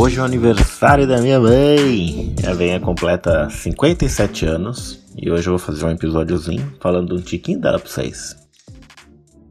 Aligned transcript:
Hoje 0.00 0.16
é 0.16 0.22
o 0.22 0.24
aniversário 0.24 1.08
da 1.08 1.20
minha 1.20 1.40
mãe. 1.40 2.32
Ela 2.40 2.54
vem 2.54 2.78
completa 2.78 3.50
57 3.50 4.46
anos 4.46 5.04
e 5.16 5.28
hoje 5.28 5.48
eu 5.48 5.54
vou 5.54 5.58
fazer 5.58 5.84
um 5.84 5.90
episódiozinho 5.90 6.72
falando 6.80 7.16
um 7.16 7.20
tiquinho 7.20 7.60
dela 7.60 7.80
pra 7.80 7.88
vocês. 7.88 8.36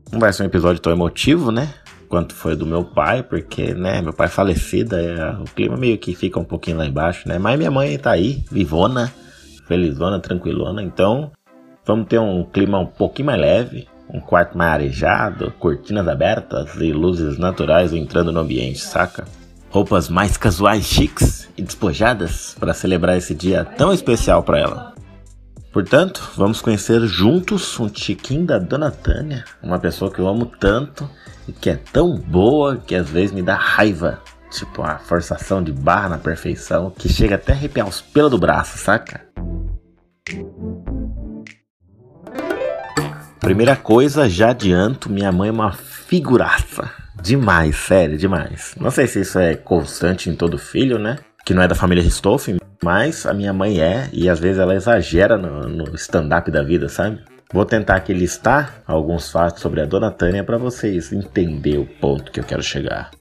Não 0.10 0.22
vai 0.22 0.32
ser 0.32 0.44
um 0.44 0.46
episódio 0.46 0.82
tão 0.82 0.94
emotivo, 0.94 1.52
né? 1.52 1.74
Quanto 2.08 2.34
foi 2.34 2.56
do 2.56 2.66
meu 2.66 2.86
pai, 2.86 3.24
porque, 3.24 3.74
né, 3.74 4.02
meu 4.02 4.14
pai 4.14 4.30
falecido, 4.30 4.96
é, 4.96 5.32
o 5.32 5.44
clima 5.44 5.76
meio 5.76 5.98
que 5.98 6.16
fica 6.16 6.40
um 6.40 6.46
pouquinho 6.46 6.78
lá 6.78 6.86
embaixo, 6.86 7.28
né? 7.28 7.38
Mas 7.38 7.58
minha 7.58 7.70
mãe 7.70 7.98
tá 7.98 8.12
aí, 8.12 8.46
vivona, 8.50 9.14
felizona, 9.68 10.18
tranquilona, 10.18 10.82
então 10.82 11.30
vamos 11.86 12.08
ter 12.08 12.20
um 12.20 12.46
clima 12.46 12.80
um 12.80 12.86
pouquinho 12.86 13.26
mais 13.26 13.42
leve, 13.42 13.86
um 14.10 14.22
quarto 14.22 14.58
mais 14.58 14.72
arejado, 14.76 15.52
cortinas 15.60 16.08
abertas 16.08 16.74
e 16.80 16.94
luzes 16.94 17.38
naturais 17.38 17.92
entrando 17.92 18.32
no 18.32 18.40
ambiente, 18.40 18.80
saca? 18.80 19.26
Roupas 19.70 20.10
mais 20.10 20.38
casuais, 20.38 20.86
chiques 20.86 21.50
e 21.58 21.62
despojadas 21.62 22.56
para 22.60 22.74
celebrar 22.74 23.18
esse 23.18 23.36
dia 23.36 23.66
tão 23.66 23.94
especial 23.94 24.44
para 24.44 24.60
ela. 24.60 24.94
Portanto, 25.74 26.32
vamos 26.36 26.62
conhecer 26.62 27.06
juntos 27.06 27.80
um 27.80 27.88
tiquinho 27.88 28.46
da 28.46 28.58
Dona 28.58 28.90
Tânia, 28.90 29.44
uma 29.62 29.78
pessoa 29.78 30.12
que 30.12 30.20
eu 30.20 30.28
amo 30.28 30.46
tanto 30.46 31.08
e 31.48 31.52
que 31.52 31.70
é 31.70 31.76
tão 31.76 32.18
boa 32.18 32.78
que 32.78 32.96
às 32.96 33.10
vezes 33.10 33.32
me 33.32 33.42
dá 33.42 33.56
raiva. 33.56 34.20
Tipo, 34.50 34.82
a 34.82 34.98
forçação 34.98 35.62
de 35.62 35.74
barra 35.74 36.10
na 36.10 36.18
perfeição 36.18 36.90
que 36.90 37.10
chega 37.10 37.36
até 37.36 37.52
a 37.52 37.56
arrepiar 37.56 37.88
os 37.88 38.02
pelos 38.02 38.32
do 38.32 38.38
braço, 38.38 38.78
saca? 38.78 39.28
Primeira 43.40 43.76
coisa, 43.76 44.30
já 44.30 44.50
adianto, 44.50 45.10
minha 45.10 45.32
mãe 45.32 45.50
é 45.50 45.52
uma 45.52 45.74
figuraça. 45.74 46.90
Demais, 47.22 47.76
sério, 47.76 48.18
demais. 48.18 48.76
Não 48.80 48.92
sei 48.92 49.08
se 49.08 49.22
isso 49.22 49.40
é 49.40 49.56
constante 49.56 50.30
em 50.30 50.36
todo 50.36 50.58
filho, 50.58 50.98
né? 50.98 51.18
Que 51.46 51.54
não 51.54 51.62
é 51.62 51.68
da 51.68 51.76
família 51.76 52.04
Ristoffen, 52.04 52.58
mas 52.84 53.26
a 53.26 53.34
minha 53.34 53.54
mãe 53.54 53.82
é, 53.82 54.10
e 54.14 54.30
às 54.30 54.40
vezes 54.40 54.60
ela 54.60 54.76
exagera 54.76 55.38
no, 55.38 55.68
no 55.68 55.96
stand-up 55.96 56.50
da 56.52 56.64
vida, 56.64 56.88
sabe? 56.90 57.22
Vou 57.52 57.66
tentar 57.66 57.96
aqui 57.96 58.14
listar 58.14 58.82
alguns 58.86 59.32
fatos 59.32 59.62
sobre 59.62 59.82
a 59.82 59.86
Dona 59.86 60.12
Tânia 60.12 60.44
para 60.44 60.58
vocês 60.58 61.14
entenderem 61.14 61.80
o 61.80 61.86
ponto 61.86 62.32
que 62.32 62.40
eu 62.40 62.44
quero 62.44 62.62
chegar. 62.62 63.12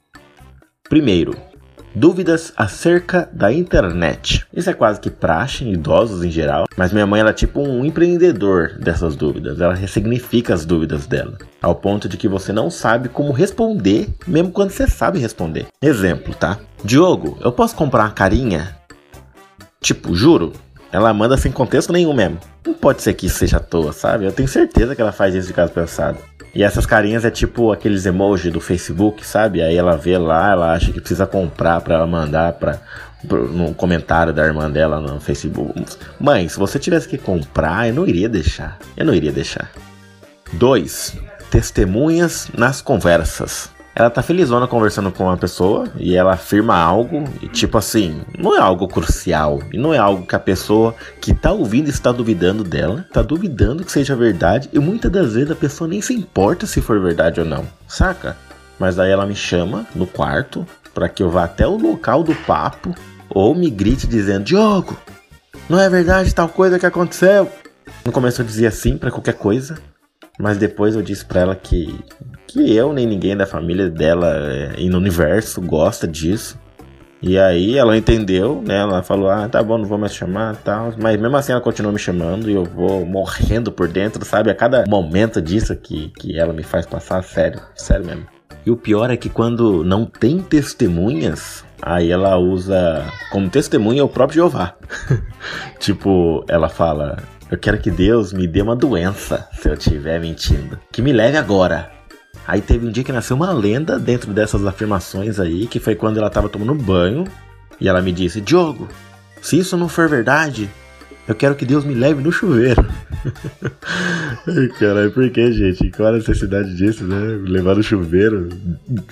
Primeiro, 0.89 1.33
dúvidas 1.97 2.53
acerca 2.55 3.27
da 3.33 3.51
internet. 3.51 4.47
Isso 4.53 4.69
é 4.69 4.75
quase 4.75 5.01
que 5.01 5.09
praxe 5.09 5.65
em 5.65 5.73
idosos 5.73 6.23
em 6.23 6.31
geral, 6.31 6.67
mas 6.77 6.93
minha 6.93 7.07
mãe 7.07 7.21
ela 7.21 7.31
é 7.31 7.33
tipo 7.33 7.61
um 7.61 7.87
empreendedor 7.87 8.79
dessas 8.79 9.17
dúvidas. 9.17 9.63
Ela 9.63 9.75
ressignifica 9.75 10.53
as 10.53 10.67
dúvidas 10.67 11.07
dela, 11.07 11.39
ao 11.63 11.75
ponto 11.75 12.07
de 12.07 12.19
que 12.19 12.29
você 12.29 12.53
não 12.53 12.69
sabe 12.69 13.09
como 13.09 13.33
responder, 13.33 14.09
mesmo 14.27 14.53
quando 14.53 14.71
você 14.71 14.87
sabe 14.87 15.19
responder. 15.19 15.67
Exemplo, 15.81 16.35
tá? 16.35 16.59
Diogo, 16.85 17.39
eu 17.41 17.51
posso 17.51 17.75
comprar 17.75 18.05
uma 18.05 18.11
carinha? 18.11 18.77
Tipo, 19.81 20.15
juro, 20.15 20.53
ela 20.93 21.15
manda 21.15 21.37
sem 21.39 21.51
contexto 21.51 21.93
nenhum 21.93 22.13
mesmo. 22.13 22.39
Não 22.67 22.75
pode 22.75 23.01
ser 23.01 23.15
que 23.15 23.27
isso 23.27 23.39
seja 23.39 23.57
à 23.57 23.61
toa, 23.61 23.93
sabe? 23.93 24.27
Eu 24.27 24.33
tenho 24.33 24.49
certeza 24.49 24.95
que 24.95 25.01
ela 25.01 25.13
faz 25.13 25.35
isso 25.35 25.49
de 25.49 25.55
caso 25.55 25.73
pensado. 25.73 26.19
E 26.57 26.63
essas 26.63 26.87
carinhas 26.87 27.23
é 27.27 27.31
tipo 27.31 27.71
aqueles 27.71 28.07
emojis 28.07 28.51
do 28.51 28.63
Facebook, 28.63 29.27
sabe? 29.27 29.61
Aí 29.61 29.77
ela 29.77 29.95
vê 29.95 30.17
lá, 30.17 30.53
ela 30.53 30.73
acha 30.73 30.91
que 30.91 31.01
precisa 31.01 31.27
comprar 31.27 31.83
para 31.83 31.97
ela 31.97 32.07
mandar 32.07 32.55
para 32.55 32.81
no 33.23 33.75
comentário 33.75 34.33
da 34.33 34.43
irmã 34.43 34.71
dela 34.71 34.99
no 34.99 35.21
Facebook. 35.21 35.85
Mãe, 36.19 36.49
se 36.49 36.59
você 36.59 36.79
tivesse 36.79 37.07
que 37.07 37.19
comprar, 37.19 37.89
eu 37.89 37.95
não 37.95 38.07
iria 38.07 38.27
deixar. 38.27 38.79
Eu 38.97 39.05
não 39.05 39.13
iria 39.13 39.31
deixar. 39.31 39.71
2. 40.55 41.19
Testemunhas 41.51 42.49
nas 42.57 42.81
conversas 42.81 43.69
ela 43.97 44.11
tá 44.11 44.23
felizona 44.23 44.69
conversando 44.69 45.11
com 45.11 45.25
uma 45.25 45.39
pessoa 45.39 45.89
e 45.97 46.15
ela 46.15 46.35
afirma 46.35 46.77
algo 46.77 47.25
e 47.41 47.49
tipo 47.49 47.79
assim, 47.79 48.21
não 48.39 48.55
é 48.55 48.61
algo 48.61 48.87
crucial 48.87 49.63
e 49.73 49.79
não 49.79 49.95
é 49.95 49.97
algo 49.97 50.27
que 50.27 50.37
a 50.37 50.39
pessoa 50.39 50.95
que 51.19 51.33
tá 51.33 51.51
ouvindo 51.51 51.89
está 51.89 52.13
duvidando 52.13 52.63
dela, 52.63 53.07
tá 53.11 53.23
duvidando 53.23 53.83
que 53.83 53.91
seja 53.91 54.15
verdade 54.15 54.69
e 54.71 54.79
muitas 54.79 55.11
das 55.11 55.33
vezes 55.33 55.51
a 55.51 55.57
pessoa 55.57 55.89
nem 55.89 56.03
se 56.03 56.13
importa 56.13 56.67
se 56.67 56.83
for 56.83 57.01
verdade 57.01 57.41
ou 57.41 57.47
não, 57.47 57.65
saca? 57.89 58.37
Mas 58.79 58.99
aí 58.99 59.11
ela 59.11 59.25
me 59.25 59.35
chama 59.35 59.87
no 59.95 60.07
quarto 60.07 60.67
para 60.93 61.09
que 61.09 61.23
eu 61.23 61.31
vá 61.31 61.45
até 61.45 61.67
o 61.67 61.79
local 61.79 62.23
do 62.23 62.35
papo 62.35 62.95
ou 63.31 63.55
me 63.55 63.71
grite 63.71 64.07
dizendo: 64.07 64.45
"Diogo, 64.45 64.95
não 65.71 65.81
é 65.81 65.89
verdade 65.89 66.35
tal 66.35 66.51
coisa 66.51 66.79
que 66.79 66.85
aconteceu?" 66.85 67.51
No 68.05 68.13
começo 68.13 68.43
eu 68.43 68.47
dizia 68.47 68.71
sim 68.71 68.99
para 68.99 69.11
qualquer 69.11 69.35
coisa, 69.35 69.79
mas 70.39 70.59
depois 70.59 70.95
eu 70.95 71.03
disse 71.03 71.25
para 71.25 71.41
ela 71.41 71.57
que 71.57 71.99
que 72.47 72.75
eu 72.75 72.93
nem 72.93 73.07
ninguém 73.07 73.37
da 73.37 73.47
família 73.47 73.91
dela 73.91 74.35
é, 74.37 74.75
e 74.79 74.89
no 74.89 74.99
universo 74.99 75.61
gosta 75.61 76.07
disso. 76.07 76.59
E 77.21 77.39
aí 77.39 77.77
ela 77.77 77.97
entendeu, 77.97 78.63
né? 78.65 78.79
Ela 78.79 79.03
falou: 79.03 79.29
"Ah, 79.29 79.49
tá 79.49 79.63
bom, 79.63 79.79
não 79.79 79.87
vou 79.87 79.99
mais 79.99 80.15
chamar", 80.15 80.57
tal, 80.57 80.93
mas 80.99 81.19
mesmo 81.19 81.37
assim 81.37 81.53
ela 81.53 81.61
continua 81.61 81.93
me 81.93 81.99
chamando 81.99 82.51
e 82.51 82.55
eu 82.55 82.65
vou 82.65 83.05
morrendo 83.05 83.73
por 83.73 83.89
dentro, 83.89 84.25
sabe? 84.25 84.51
A 84.51 84.55
cada 84.55 84.85
momento 84.87 85.41
disso 85.41 85.75
que 85.75 86.11
que 86.19 86.39
ela 86.39 86.53
me 86.53 86.63
faz 86.63 86.87
passar, 86.87 87.23
sério, 87.25 87.61
sério 87.75 88.07
mesmo. 88.07 88.27
E 88.65 88.71
o 88.71 88.77
pior 88.77 89.11
é 89.11 89.17
que 89.17 89.29
quando 89.29 89.85
não 89.85 90.05
tem 90.05 90.39
testemunhas, 90.41 91.65
aí 91.81 92.11
ela 92.11 92.37
usa 92.37 93.05
como 93.31 93.49
testemunha 93.49 94.05
o 94.05 94.09
próprio 94.09 94.37
Jeová. 94.37 94.75
tipo, 95.79 96.45
ela 96.49 96.69
fala: 96.69 97.19
Eu 97.51 97.57
quero 97.57 97.79
que 97.79 97.91
Deus 97.91 98.33
me 98.33 98.47
dê 98.47 98.61
uma 98.61 98.75
doença 98.75 99.49
se 99.53 99.69
eu 99.69 99.75
estiver 99.75 100.21
mentindo. 100.21 100.79
Que 100.91 101.01
me 101.01 101.13
leve 101.13 101.37
agora. 101.37 101.91
Aí 102.47 102.61
teve 102.61 102.87
um 102.87 102.91
dia 102.91 103.05
que 103.05 103.13
nasceu 103.13 103.37
uma 103.37 103.53
lenda 103.53 103.99
dentro 103.99 104.33
dessas 104.33 104.65
afirmações 104.67 105.39
aí, 105.39 105.67
que 105.67 105.79
foi 105.79 105.95
quando 105.95 106.19
ela 106.19 106.31
tava 106.31 106.49
tomando 106.49 106.75
banho 106.75 107.25
e 107.81 107.89
ela 107.89 108.03
me 108.03 108.13
disse: 108.13 108.41
Diogo, 108.41 108.89
se 109.41 109.59
isso 109.59 109.77
não 109.77 109.89
for 109.89 110.09
verdade, 110.09 110.69
eu 111.29 111.35
quero 111.35 111.55
que 111.55 111.65
Deus 111.65 111.85
me 111.85 111.95
leve 111.95 112.21
no 112.21 112.33
chuveiro. 112.33 112.85
Ai, 114.47 114.69
caralho, 114.79 115.13
por 115.13 115.29
que, 115.31 115.53
gente? 115.53 115.91
Qual 115.91 116.09
a 116.09 116.13
necessidade 116.13 116.75
disso, 116.77 117.05
né? 117.05 117.39
Levar 117.49 117.77
no 117.77 117.83
chuveiro. 117.83 118.49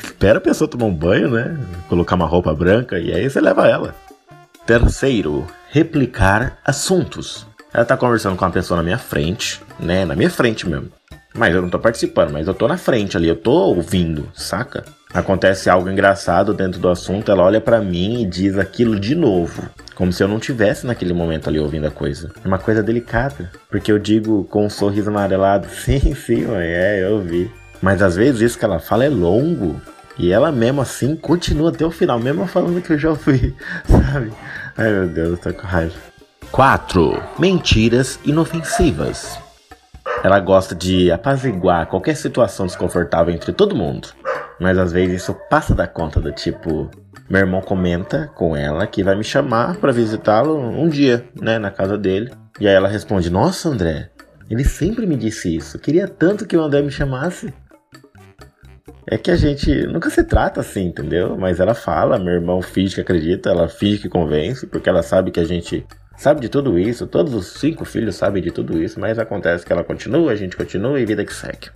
Espera 0.03 0.39
a 0.39 0.41
pessoa 0.41 0.69
tomar 0.69 0.87
um 0.87 0.95
banho, 0.95 1.31
né? 1.31 1.57
Colocar 1.89 2.17
uma 2.17 2.27
roupa 2.27 2.55
branca 2.55 2.99
e 2.99 3.13
aí 3.13 3.29
você 3.29 3.41
leva 3.41 3.69
ela. 3.69 3.95
Terceiro, 4.67 5.47
replicar 5.71 6.59
assuntos. 6.65 7.47
Ela 7.75 7.85
tá 7.85 7.97
conversando 7.97 8.37
com 8.37 8.45
uma 8.45 8.53
pessoa 8.53 8.77
na 8.77 8.85
minha 8.85 8.99
frente, 8.99 9.61
né? 9.81 10.05
Na 10.05 10.15
minha 10.15 10.31
frente 10.31 10.69
mesmo. 10.69 10.93
Mas 11.35 11.53
eu 11.53 11.61
não 11.61 11.69
tô 11.69 11.81
participando, 11.81 12.31
mas 12.31 12.47
eu 12.47 12.55
tô 12.55 12.69
na 12.69 12.77
frente 12.77 13.17
ali, 13.17 13.27
eu 13.27 13.35
tô 13.35 13.51
ouvindo, 13.51 14.29
saca? 14.33 14.85
Acontece 15.13 15.69
algo 15.69 15.91
engraçado 15.91 16.55
dentro 16.55 16.79
do 16.79 16.89
assunto, 16.89 17.33
ela 17.33 17.43
olha 17.43 17.61
para 17.61 17.81
mim 17.81 18.23
e 18.23 18.27
diz 18.27 18.57
aquilo 18.57 19.01
de 19.01 19.17
novo, 19.17 19.69
como 19.97 20.13
se 20.13 20.23
eu 20.23 20.29
não 20.29 20.39
tivesse 20.39 20.87
naquele 20.87 21.13
momento 21.13 21.49
ali 21.49 21.59
ouvindo 21.59 21.89
a 21.89 21.91
coisa. 21.91 22.31
É 22.45 22.47
uma 22.47 22.59
coisa 22.59 22.81
delicada, 22.81 23.51
porque 23.69 23.91
eu 23.91 23.99
digo 23.99 24.45
com 24.45 24.67
um 24.67 24.71
sorriso 24.71 25.11
amarelado: 25.11 25.67
"Sim, 25.75 26.15
sim, 26.15 26.45
mãe, 26.45 26.69
é, 26.69 27.03
eu 27.03 27.21
vi". 27.21 27.51
Mas 27.83 28.01
às 28.01 28.15
vezes 28.15 28.41
isso 28.41 28.59
que 28.59 28.65
ela 28.65 28.79
fala 28.79 29.05
é 29.05 29.09
longo, 29.09 29.81
e 30.17 30.31
ela 30.31 30.53
mesmo 30.53 30.81
assim 30.81 31.17
continua 31.17 31.71
até 31.71 31.85
o 31.85 31.91
final, 31.91 32.21
mesmo 32.21 32.47
falando 32.47 32.81
que 32.81 32.93
eu 32.93 32.99
já 32.99 33.11
ouvi, 33.11 33.53
sabe? 33.91 34.33
Ai 34.77 34.93
meu 34.93 35.09
Deus, 35.09 35.31
eu 35.31 35.37
tô 35.39 35.53
com 35.53 35.67
raiva. 35.67 36.14
4. 36.55 37.21
Mentiras 37.37 38.21
inofensivas. 38.25 39.41
Ela 40.23 40.39
gosta 40.39 40.73
de 40.73 41.11
apaziguar 41.11 41.89
qualquer 41.89 42.15
situação 42.15 42.65
desconfortável 42.65 43.35
entre 43.35 43.53
todo 43.53 43.75
mundo. 43.75 44.11
Mas 44.61 44.79
às 44.79 44.93
vezes 44.93 45.23
isso 45.23 45.37
passa 45.51 45.75
da 45.75 45.89
conta 45.89 46.21
do 46.21 46.31
tipo, 46.31 46.89
meu 47.29 47.41
irmão 47.41 47.61
comenta 47.61 48.31
com 48.37 48.57
ela 48.57 48.87
que 48.87 49.03
vai 49.03 49.17
me 49.17 49.25
chamar 49.25 49.79
para 49.79 49.91
visitá-lo 49.91 50.57
um 50.57 50.89
dia, 50.89 51.25
né, 51.43 51.59
na 51.59 51.73
casa 51.73 51.99
dele. 51.99 52.31
E 52.61 52.69
aí 52.69 52.75
ela 52.75 52.87
responde: 52.87 53.31
"Nossa, 53.31 53.69
André, 53.69 54.11
ele 54.49 54.63
sempre 54.63 55.09
me 55.09 55.17
disse 55.17 55.57
isso. 55.57 55.77
Queria 55.81 56.07
tanto 56.07 56.47
que 56.47 56.57
o 56.57 56.63
André 56.63 56.83
me 56.83 56.91
chamasse." 56.93 57.53
É 59.09 59.19
que 59.19 59.33
a 59.33 59.37
gente 59.37 59.89
nunca 59.89 60.09
se 60.09 60.23
trata 60.23 60.61
assim, 60.61 60.87
entendeu? 60.87 61.37
Mas 61.37 61.59
ela 61.59 61.75
fala, 61.75 62.17
meu 62.17 62.33
irmão 62.33 62.63
finge 62.63 62.95
que 62.95 63.01
acredita, 63.01 63.51
ela 63.51 63.69
finge 63.69 63.99
que 63.99 64.09
convence, 64.09 64.69
porque 64.69 64.89
ela 64.89 65.03
sabe 65.03 65.33
que 65.33 65.41
a 65.41 65.45
gente 65.45 65.85
sabe 66.17 66.41
de 66.41 66.49
tudo 66.49 66.79
isso, 66.79 67.07
todos 67.07 67.35
os 67.35 67.47
cinco 67.59 67.85
filhos 67.85 68.17
sabem 68.17 68.43
de 68.43 68.51
tudo 68.51 68.83
isso, 68.83 68.99
mas 68.99 69.19
acontece 69.19 69.65
que 69.65 69.73
ela 69.73 69.85
continua, 69.85 70.33
a 70.33 70.37
gente 70.37 70.57
continua 70.57 71.01
e 71.01 71.07
vida 71.07 71.25
que 71.25 71.35
segue. 71.35 71.71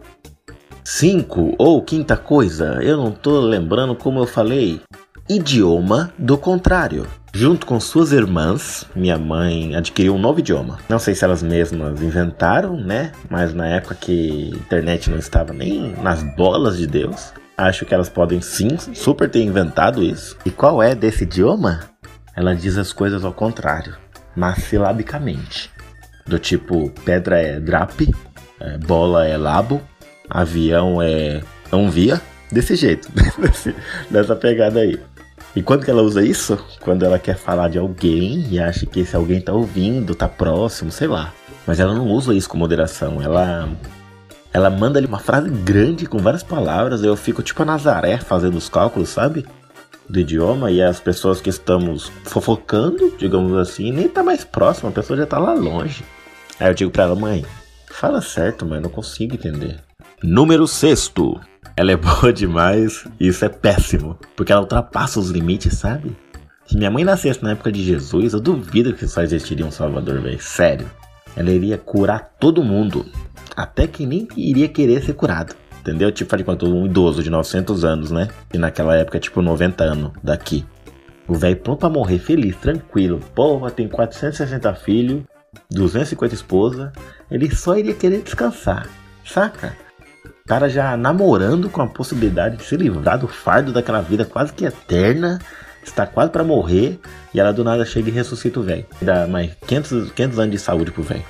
Cinco, 0.90 1.55
ou 1.58 1.82
quinta 1.82 2.17
coisa, 2.17 2.79
eu 2.82 2.96
não 2.96 3.12
tô 3.12 3.40
lembrando 3.40 3.94
como 3.94 4.20
eu 4.20 4.26
falei. 4.26 4.81
Idioma 5.29 6.11
do 6.17 6.38
contrário. 6.38 7.06
Junto 7.35 7.67
com 7.67 7.79
suas 7.79 8.11
irmãs, 8.11 8.87
minha 8.96 9.19
mãe 9.19 9.76
adquiriu 9.76 10.14
um 10.14 10.19
novo 10.19 10.41
idioma. 10.41 10.79
Não 10.88 10.99
sei 10.99 11.14
se 11.14 11.23
elas 11.23 11.43
mesmas 11.43 12.00
inventaram, 12.00 12.75
né? 12.81 13.12
Mas 13.29 13.52
na 13.52 13.67
época 13.67 13.94
que 13.94 14.50
a 14.55 14.56
internet 14.56 15.11
não 15.11 15.19
estava 15.19 15.52
nem 15.52 15.93
nas 16.02 16.23
bolas 16.23 16.79
de 16.79 16.87
Deus, 16.87 17.34
acho 17.55 17.84
que 17.84 17.93
elas 17.93 18.08
podem 18.08 18.41
sim 18.41 18.79
super 18.94 19.29
ter 19.29 19.43
inventado 19.43 20.02
isso. 20.02 20.38
E 20.46 20.50
qual 20.50 20.82
é 20.82 20.94
desse 20.94 21.25
idioma? 21.25 21.81
Ela 22.34 22.55
diz 22.55 22.79
as 22.79 22.94
coisas 22.94 23.26
ao 23.26 23.34
contrário 23.34 23.94
mas 24.38 24.62
silabicamente. 24.62 25.69
Do 26.25 26.38
tipo, 26.38 26.90
pedra 27.05 27.40
é 27.40 27.58
drap, 27.58 28.08
é, 28.61 28.79
bola 28.79 29.26
é 29.26 29.37
labo, 29.37 29.82
avião 30.31 31.02
é 31.02 31.43
anvia, 31.73 32.20
desse 32.52 32.76
jeito, 32.76 33.08
dessa 34.08 34.37
pegada 34.37 34.79
aí. 34.81 35.00
E 35.56 35.62
quando 35.62 35.85
que 35.85 35.90
ela 35.90 36.02
usa 36.02 36.25
isso? 36.25 36.56
Quando 36.81 37.05
ela 37.05 37.19
quer 37.19 37.37
falar 37.37 37.69
de 37.69 37.79
alguém 37.79 38.46
e 38.49 38.61
acha 38.61 38.87
que 38.87 39.00
esse 39.00 39.17
alguém 39.17 39.40
tá 39.40 39.52
ouvindo, 39.52 40.14
tá 40.14 40.29
próximo, 40.29 40.93
sei 40.93 41.08
lá. 41.08 41.32
Mas 41.67 41.81
ela 41.81 41.94
não 41.94 42.06
usa 42.06 42.32
isso 42.32 42.49
com 42.49 42.56
moderação. 42.56 43.20
Ela 43.20 43.69
ela 44.52 44.70
manda 44.70 44.99
ali 44.99 45.06
uma 45.06 45.19
frase 45.19 45.50
grande 45.50 46.06
com 46.06 46.19
várias 46.19 46.43
palavras. 46.44 47.02
Eu 47.02 47.17
fico 47.17 47.43
tipo 47.43 47.62
a 47.62 47.64
Nazaré 47.64 48.19
fazendo 48.19 48.56
os 48.56 48.69
cálculos, 48.69 49.08
sabe? 49.08 49.44
Do 50.08 50.20
idioma 50.20 50.70
e 50.70 50.82
as 50.82 50.99
pessoas 50.99 51.40
que 51.40 51.50
estamos 51.50 52.10
fofocando, 52.25 53.14
digamos 53.19 53.55
assim, 53.56 53.93
nem 53.93 54.08
tá 54.08 54.22
mais 54.22 54.44
próximo, 54.44 54.88
a 54.88 54.93
pessoa 54.93 55.19
já 55.19 55.26
tá 55.26 55.38
lá 55.38 55.52
longe. 55.52 56.02
Aí 56.58 56.69
eu 56.69 56.75
digo 56.75 56.90
pra 56.90 57.05
ela, 57.05 57.14
mãe, 57.14 57.44
fala 57.90 58.22
certo, 58.22 58.64
mãe, 58.64 58.81
não 58.81 58.90
consigo 58.90 59.34
entender. 59.34 59.81
Número 60.22 60.66
sexto. 60.66 61.38
Ela 61.76 61.93
é 61.93 61.96
boa 61.99 62.32
demais 62.32 63.05
e 63.20 63.28
isso 63.28 63.44
é 63.44 63.49
péssimo, 63.49 64.19
porque 64.34 64.50
ela 64.50 64.62
ultrapassa 64.62 65.20
os 65.20 65.31
limites, 65.31 65.75
sabe? 65.75 66.16
Se 66.66 66.76
minha 66.76 66.90
mãe 66.90 67.05
nascesse 67.05 67.43
na 67.43 67.52
época 67.52 67.72
de 67.72 67.82
Jesus, 67.82 68.32
eu 68.32 68.40
duvido 68.40 68.93
que 68.93 69.06
só 69.06 69.22
existiria 69.22 69.64
um 69.64 69.70
Salvador, 69.70 70.20
velho. 70.20 70.40
Sério. 70.40 70.90
Ela 71.37 71.50
iria 71.50 71.78
curar 71.78 72.34
todo 72.40 72.64
mundo, 72.64 73.06
até 73.56 73.87
quem 73.87 74.06
nem 74.06 74.28
iria 74.37 74.69
querer 74.69 75.02
ser 75.02 75.14
curado. 75.14 75.55
Entendeu? 75.88 76.12
Tipo, 76.12 76.37
de 76.37 76.44
quanto 76.44 76.67
um 76.67 76.85
idoso 76.85 77.23
de 77.23 77.31
900 77.31 77.82
anos, 77.82 78.11
né? 78.11 78.29
E 78.52 78.58
naquela 78.58 78.94
época, 78.94 79.19
tipo, 79.19 79.40
90 79.40 79.85
anos 79.85 80.12
daqui. 80.23 80.67
O 81.26 81.35
velho 81.35 81.56
pronto 81.56 81.79
pra 81.79 81.88
morrer 81.88 82.19
feliz, 82.19 82.55
tranquilo. 82.56 83.20
Porra, 83.35 83.70
tem 83.70 83.88
460 83.88 84.75
filhos, 84.75 85.23
250 85.70 86.35
esposas. 86.35 86.93
Ele 87.31 87.50
só 87.55 87.75
iria 87.75 87.94
querer 87.94 88.20
descansar, 88.20 88.87
saca? 89.25 89.75
cara 90.46 90.69
já 90.69 90.96
namorando 90.96 91.69
com 91.69 91.82
a 91.82 91.87
possibilidade 91.87 92.56
de 92.56 92.64
se 92.64 92.75
livrar 92.75 93.19
do 93.19 93.29
fardo 93.29 93.70
daquela 93.70 94.00
vida 94.00 94.25
quase 94.25 94.50
que 94.50 94.64
eterna, 94.64 95.38
está 95.84 96.06
quase 96.06 96.31
para 96.31 96.43
morrer, 96.43 96.99
e 97.34 97.41
ela 97.41 97.52
do 97.52 97.62
nada 97.62 97.84
chega 97.84 98.08
e 98.08 98.12
ressuscita 98.12 98.61
o 98.61 98.62
velho. 98.62 98.87
Dá 99.00 99.26
mais 99.26 99.52
500, 99.67 100.12
500 100.12 100.38
anos 100.38 100.50
de 100.52 100.58
saúde 100.58 100.91
pro 100.91 101.02
velho. 101.02 101.25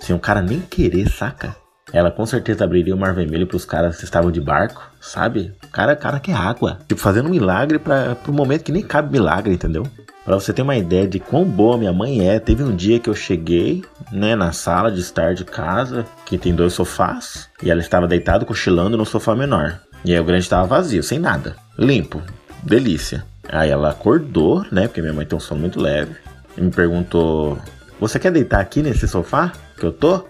Se 0.00 0.12
um 0.12 0.18
cara 0.18 0.42
nem 0.42 0.60
querer, 0.60 1.08
saca? 1.08 1.61
Ela 1.92 2.10
com 2.10 2.24
certeza 2.24 2.64
abriria 2.64 2.94
o 2.94 2.98
mar 2.98 3.12
vermelho 3.14 3.46
pros 3.46 3.64
caras 3.64 3.98
que 3.98 4.04
estavam 4.04 4.30
de 4.30 4.40
barco, 4.40 4.90
sabe? 5.00 5.52
Cara, 5.70 5.94
cara 5.94 6.18
quer 6.18 6.34
água. 6.34 6.78
Tipo, 6.88 7.00
fazendo 7.00 7.26
um 7.26 7.30
milagre 7.30 7.78
para 7.78 8.14
pro 8.14 8.32
momento 8.32 8.64
que 8.64 8.72
nem 8.72 8.82
cabe 8.82 9.12
milagre, 9.12 9.52
entendeu? 9.52 9.86
Para 10.24 10.36
você 10.36 10.52
ter 10.52 10.62
uma 10.62 10.76
ideia 10.76 11.06
de 11.06 11.18
quão 11.18 11.44
boa 11.44 11.76
minha 11.76 11.92
mãe 11.92 12.26
é, 12.28 12.38
teve 12.38 12.62
um 12.62 12.74
dia 12.74 13.00
que 13.00 13.10
eu 13.10 13.14
cheguei, 13.14 13.84
né, 14.10 14.36
na 14.36 14.52
sala 14.52 14.90
de 14.90 15.00
estar 15.00 15.34
de 15.34 15.44
casa, 15.44 16.06
que 16.24 16.38
tem 16.38 16.54
dois 16.54 16.72
sofás, 16.72 17.48
e 17.60 17.70
ela 17.70 17.80
estava 17.80 18.06
deitada 18.06 18.44
cochilando 18.44 18.96
no 18.96 19.04
sofá 19.04 19.34
menor. 19.34 19.80
E 20.04 20.12
aí 20.12 20.20
o 20.20 20.24
grande 20.24 20.44
estava 20.44 20.64
vazio, 20.64 21.02
sem 21.02 21.18
nada, 21.18 21.56
limpo, 21.76 22.22
delícia. 22.62 23.24
Aí 23.48 23.70
ela 23.70 23.90
acordou, 23.90 24.64
né, 24.70 24.86
porque 24.86 25.02
minha 25.02 25.12
mãe 25.12 25.26
tem 25.26 25.36
um 25.36 25.40
sono 25.40 25.60
muito 25.60 25.80
leve, 25.80 26.14
e 26.56 26.60
me 26.60 26.70
perguntou: 26.70 27.58
"Você 28.00 28.18
quer 28.20 28.30
deitar 28.30 28.60
aqui 28.60 28.80
nesse 28.80 29.08
sofá 29.08 29.52
que 29.76 29.84
eu 29.84 29.92
tô?" 29.92 30.24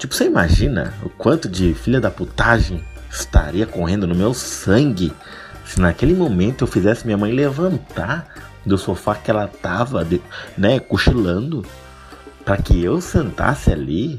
Tipo, 0.00 0.14
você 0.14 0.24
imagina 0.24 0.94
o 1.02 1.10
quanto 1.10 1.46
de 1.46 1.74
filha 1.74 2.00
da 2.00 2.10
putagem 2.10 2.82
estaria 3.10 3.66
correndo 3.66 4.06
no 4.06 4.14
meu 4.14 4.32
sangue 4.32 5.12
se 5.62 5.78
naquele 5.78 6.14
momento 6.14 6.64
eu 6.64 6.66
fizesse 6.66 7.04
minha 7.04 7.18
mãe 7.18 7.30
levantar 7.30 8.26
do 8.64 8.78
sofá 8.78 9.14
que 9.14 9.30
ela 9.30 9.46
tava, 9.46 10.06
né, 10.56 10.80
cochilando, 10.80 11.66
para 12.46 12.56
que 12.56 12.82
eu 12.82 12.98
sentasse 13.02 13.70
ali. 13.70 14.18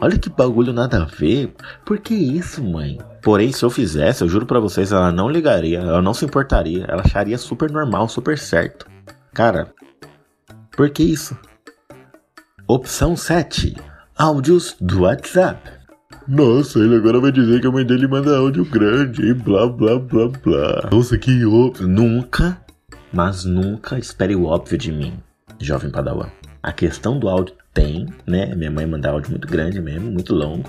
Olha 0.00 0.18
que 0.18 0.30
bagulho 0.30 0.72
nada 0.72 1.02
a 1.02 1.04
ver. 1.04 1.54
Por 1.84 1.98
que 1.98 2.14
isso, 2.14 2.64
mãe? 2.64 2.98
Porém, 3.20 3.52
se 3.52 3.62
eu 3.62 3.68
fizesse, 3.68 4.24
eu 4.24 4.28
juro 4.28 4.46
para 4.46 4.58
vocês, 4.58 4.90
ela 4.90 5.12
não 5.12 5.28
ligaria, 5.28 5.80
ela 5.80 6.00
não 6.00 6.14
se 6.14 6.24
importaria, 6.24 6.86
ela 6.88 7.02
acharia 7.02 7.36
super 7.36 7.70
normal, 7.70 8.08
super 8.08 8.38
certo. 8.38 8.86
Cara, 9.34 9.70
por 10.74 10.88
que 10.88 11.02
isso? 11.02 11.36
Opção 12.66 13.14
7. 13.14 13.76
Áudios 14.16 14.76
do 14.80 15.02
WhatsApp. 15.02 15.70
Nossa, 16.26 16.78
ele 16.78 16.96
agora 16.96 17.20
vai 17.20 17.32
dizer 17.32 17.60
que 17.60 17.66
a 17.66 17.70
mãe 17.70 17.84
dele 17.84 18.06
manda 18.06 18.36
áudio 18.36 18.64
grande 18.64 19.22
e 19.22 19.34
blá 19.34 19.66
blá 19.66 19.98
blá 19.98 20.28
blá. 20.28 20.88
Nossa, 20.90 21.18
que 21.18 21.44
óbvio. 21.44 21.86
Nunca 21.88 22.64
mas 23.14 23.44
nunca 23.44 23.96
espere 23.96 24.34
o 24.34 24.46
óbvio 24.46 24.76
de 24.76 24.90
mim, 24.90 25.14
jovem 25.60 25.88
padawan. 25.88 26.28
A 26.60 26.72
questão 26.72 27.16
do 27.16 27.28
áudio 27.28 27.54
tem, 27.72 28.06
né? 28.26 28.52
Minha 28.56 28.72
mãe 28.72 28.84
manda 28.84 29.10
áudio 29.10 29.30
muito 29.30 29.46
grande 29.46 29.80
mesmo, 29.80 30.10
muito 30.10 30.34
longo. 30.34 30.68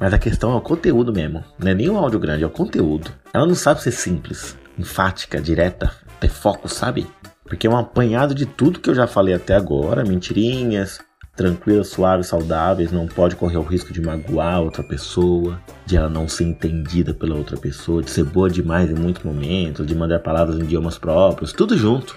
Mas 0.00 0.14
a 0.14 0.18
questão 0.18 0.52
é 0.52 0.56
o 0.56 0.60
conteúdo 0.60 1.12
mesmo. 1.12 1.44
Não 1.58 1.70
é 1.70 1.74
nem 1.74 1.90
o 1.90 1.98
áudio 1.98 2.18
grande, 2.18 2.44
é 2.44 2.46
o 2.46 2.50
conteúdo. 2.50 3.12
Ela 3.32 3.44
não 3.44 3.54
sabe 3.54 3.82
ser 3.82 3.90
simples, 3.90 4.56
enfática, 4.78 5.38
direta, 5.38 5.92
ter 6.18 6.30
foco, 6.30 6.66
sabe? 6.66 7.06
Porque 7.44 7.66
é 7.66 7.70
um 7.70 7.76
apanhado 7.76 8.34
de 8.34 8.46
tudo 8.46 8.80
que 8.80 8.88
eu 8.88 8.94
já 8.94 9.06
falei 9.06 9.34
até 9.34 9.54
agora, 9.54 10.02
mentirinhas, 10.02 11.00
tranquilas, 11.36 11.88
suaves, 11.88 12.26
saudáveis, 12.26 12.90
não 12.90 13.06
pode 13.06 13.36
correr 13.36 13.58
o 13.58 13.62
risco 13.62 13.92
de 13.92 14.00
magoar 14.00 14.62
outra 14.62 14.82
pessoa, 14.82 15.60
de 15.84 15.96
ela 15.96 16.08
não 16.08 16.26
ser 16.26 16.44
entendida 16.44 17.12
pela 17.12 17.36
outra 17.36 17.56
pessoa, 17.56 18.02
de 18.02 18.10
ser 18.10 18.24
boa 18.24 18.48
demais 18.48 18.90
em 18.90 18.94
muitos 18.94 19.22
momentos, 19.22 19.86
de 19.86 19.94
mandar 19.94 20.20
palavras 20.20 20.58
em 20.58 20.62
idiomas 20.62 20.96
próprios, 20.98 21.52
tudo 21.52 21.76
junto. 21.76 22.16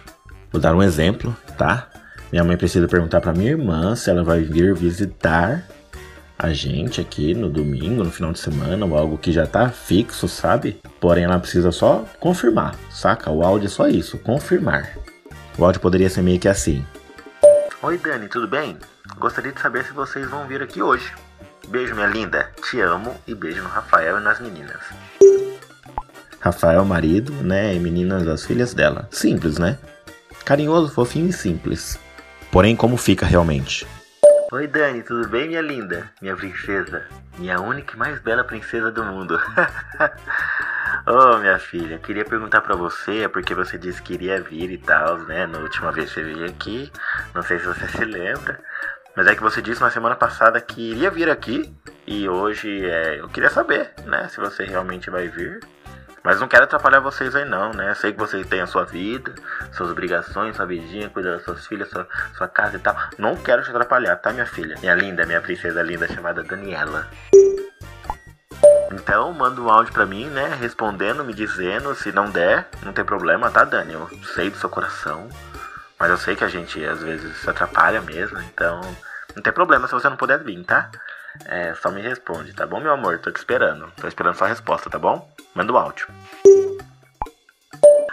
Vou 0.51 0.61
dar 0.61 0.73
um 0.73 0.81
exemplo, 0.81 1.35
tá? 1.57 1.89
Minha 2.31 2.43
mãe 2.43 2.57
precisa 2.57 2.87
perguntar 2.87 3.21
para 3.21 3.33
minha 3.33 3.51
irmã 3.51 3.95
se 3.95 4.09
ela 4.09 4.23
vai 4.23 4.41
vir 4.41 4.73
visitar 4.73 5.67
a 6.37 6.53
gente 6.53 7.01
aqui 7.01 7.33
no 7.33 7.49
domingo, 7.49 8.03
no 8.03 8.09
final 8.09 8.31
de 8.31 8.39
semana, 8.39 8.85
ou 8.85 8.97
algo 8.97 9.17
que 9.17 9.31
já 9.31 9.45
tá 9.45 9.67
fixo, 9.69 10.27
sabe? 10.27 10.79
Porém, 11.01 11.25
ela 11.25 11.37
precisa 11.37 11.69
só 11.71 12.05
confirmar, 12.19 12.75
saca? 12.89 13.29
O 13.29 13.43
áudio 13.43 13.65
é 13.65 13.69
só 13.69 13.89
isso, 13.89 14.17
confirmar. 14.19 14.97
O 15.57 15.65
áudio 15.65 15.81
poderia 15.81 16.09
ser 16.09 16.21
meio 16.21 16.39
que 16.39 16.47
assim: 16.47 16.85
Oi 17.81 17.97
Dani, 17.97 18.27
tudo 18.27 18.45
bem? 18.45 18.77
Gostaria 19.17 19.53
de 19.53 19.61
saber 19.61 19.85
se 19.85 19.93
vocês 19.93 20.29
vão 20.29 20.45
vir 20.45 20.61
aqui 20.61 20.81
hoje. 20.81 21.13
Beijo, 21.69 21.95
minha 21.95 22.07
linda. 22.07 22.51
Te 22.61 22.81
amo 22.81 23.15
e 23.25 23.33
beijo 23.33 23.63
no 23.63 23.69
Rafael 23.69 24.19
e 24.19 24.21
nas 24.21 24.37
meninas. 24.41 24.81
Rafael, 26.41 26.83
marido, 26.83 27.31
né? 27.31 27.73
E 27.73 27.79
meninas, 27.79 28.27
as 28.27 28.43
filhas 28.43 28.73
dela. 28.73 29.07
Simples, 29.11 29.57
né? 29.57 29.79
Carinhoso, 30.43 30.93
fofinho 30.93 31.29
e 31.29 31.33
simples. 31.33 31.97
Porém, 32.51 32.75
como 32.75 32.97
fica 32.97 33.25
realmente? 33.25 33.87
Oi, 34.51 34.67
Dani, 34.67 35.01
tudo 35.01 35.29
bem, 35.29 35.47
minha 35.47 35.61
linda? 35.61 36.11
Minha 36.21 36.35
princesa. 36.35 37.05
Minha 37.37 37.61
única 37.61 37.95
e 37.95 37.97
mais 37.97 38.19
bela 38.19 38.43
princesa 38.43 38.91
do 38.91 39.05
mundo. 39.05 39.39
oh, 41.09 41.37
minha 41.39 41.57
filha, 41.57 41.97
queria 41.97 42.23
perguntar 42.23 42.61
para 42.61 42.75
você, 42.75 43.27
porque 43.27 43.55
você 43.55 43.77
disse 43.77 44.01
que 44.01 44.13
iria 44.13 44.41
vir 44.41 44.71
e 44.71 44.77
tal, 44.77 45.17
né? 45.19 45.47
Na 45.47 45.57
última 45.59 45.91
vez 45.91 46.09
que 46.09 46.15
você 46.15 46.23
veio 46.23 46.45
aqui. 46.45 46.91
Não 47.33 47.41
sei 47.41 47.59
se 47.59 47.65
você 47.65 47.87
se 47.87 48.05
lembra. 48.05 48.59
Mas 49.15 49.27
é 49.27 49.35
que 49.35 49.41
você 49.41 49.61
disse 49.61 49.81
na 49.81 49.89
semana 49.89 50.15
passada 50.15 50.61
que 50.61 50.91
iria 50.91 51.09
vir 51.09 51.29
aqui 51.29 51.73
e 52.07 52.29
hoje 52.29 52.85
é, 52.85 53.19
eu 53.19 53.27
queria 53.27 53.49
saber, 53.49 53.91
né, 54.05 54.29
se 54.29 54.39
você 54.39 54.63
realmente 54.63 55.09
vai 55.09 55.27
vir. 55.27 55.59
Mas 56.23 56.39
não 56.39 56.47
quero 56.47 56.65
atrapalhar 56.65 56.99
vocês 56.99 57.35
aí 57.35 57.45
não, 57.45 57.71
né? 57.73 57.93
Sei 57.95 58.11
que 58.11 58.19
vocês 58.19 58.45
têm 58.47 58.61
a 58.61 58.67
sua 58.67 58.83
vida, 58.83 59.33
suas 59.71 59.89
obrigações, 59.89 60.55
sua 60.55 60.65
vidinha, 60.65 61.09
cuidar 61.09 61.31
das 61.31 61.43
suas 61.43 61.65
filhas, 61.65 61.89
sua, 61.89 62.07
sua 62.37 62.47
casa 62.47 62.75
e 62.75 62.79
tal. 62.79 62.95
Não 63.17 63.35
quero 63.35 63.63
te 63.63 63.69
atrapalhar, 63.69 64.15
tá, 64.17 64.31
minha 64.31 64.45
filha? 64.45 64.75
Minha 64.79 64.95
linda, 64.95 65.25
minha 65.25 65.41
princesa 65.41 65.81
linda 65.81 66.07
chamada 66.07 66.43
Daniela. 66.43 67.07
Então, 68.91 69.31
manda 69.33 69.61
um 69.61 69.69
áudio 69.69 69.93
pra 69.93 70.05
mim, 70.05 70.25
né? 70.25 70.55
Respondendo, 70.59 71.23
me 71.23 71.33
dizendo. 71.33 71.93
Se 71.95 72.11
não 72.11 72.29
der, 72.29 72.67
não 72.83 72.93
tem 72.93 73.05
problema, 73.05 73.51
tá, 73.51 73.63
Dani? 73.63 73.93
Eu 73.93 74.09
sei 74.33 74.49
do 74.49 74.57
seu 74.57 74.69
coração. 74.69 75.29
Mas 75.99 76.09
eu 76.09 76.17
sei 76.17 76.35
que 76.35 76.45
a 76.45 76.47
gente 76.47 76.83
às 76.85 77.03
vezes 77.03 77.37
se 77.37 77.49
atrapalha 77.49 78.01
mesmo, 78.01 78.39
então 78.39 78.79
não 79.35 79.43
tem 79.43 79.51
problema 79.51 79.85
se 79.85 79.93
você 79.93 80.07
não 80.07 80.15
puder 80.15 80.41
vir, 80.41 80.63
tá? 80.63 80.89
É, 81.45 81.73
só 81.75 81.91
me 81.91 82.01
responde, 82.01 82.53
tá 82.53 82.65
bom, 82.65 82.79
meu 82.79 82.93
amor? 82.93 83.19
Tô 83.19 83.29
te 83.29 83.37
esperando. 83.37 83.91
Tô 83.99 84.07
esperando 84.07 84.35
sua 84.35 84.47
resposta, 84.47 84.89
tá 84.89 84.97
bom? 84.97 85.29
Manda 85.53 85.73
o 85.73 85.77
áudio. 85.77 86.07